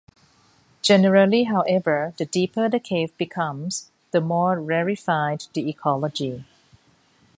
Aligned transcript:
Generally 0.81 1.43
however, 1.43 2.15
the 2.17 2.25
deeper 2.25 2.67
the 2.67 2.79
cave 2.79 3.15
becomes, 3.19 3.91
the 4.09 4.19
more 4.19 4.59
rarefied 4.59 5.43
the 5.53 5.69
ecology. 5.69 6.43